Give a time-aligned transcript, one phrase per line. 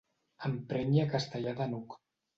[0.49, 1.99] Emprenyi a Castellar de n'Hug.